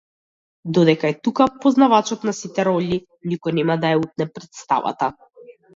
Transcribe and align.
Додека 0.77 1.11
е 1.13 1.17
тука 1.27 1.47
познавачот 1.65 2.27
на 2.29 2.35
сите 2.39 2.67
ролји, 2.71 3.01
никој 3.35 3.59
нема 3.61 3.81
да 3.87 3.95
ја 3.97 4.05
утне 4.05 4.33
претставата! 4.37 5.17